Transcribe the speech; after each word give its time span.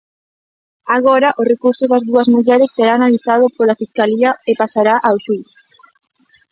Agora, 0.97 1.29
o 1.41 1.43
recurso 1.51 1.85
das 1.91 2.03
dúas 2.09 2.27
mulleres 2.35 2.73
será 2.77 2.93
analizado 2.95 3.45
pola 3.57 3.79
Fiscalía 3.81 4.31
e 4.49 4.51
pasará 4.61 4.95
ao 5.07 5.15
xuíz. 5.25 5.49